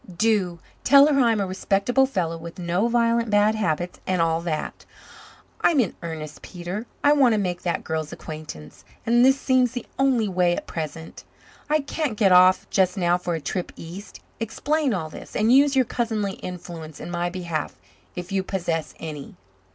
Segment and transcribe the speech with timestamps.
[0.17, 0.57] "Do.
[0.83, 4.83] Tell her I'm a respectable fellow with no violent bad habits and all that.
[5.61, 6.87] I'm in earnest, Peter.
[7.03, 11.23] I want to make that girl's acquaintance, and this seems the only way at present.
[11.69, 14.21] I can't get off just now for a trip east.
[14.39, 17.79] Explain all this, and use your cousinly influence in my behalf
[18.15, 19.35] if you possess any."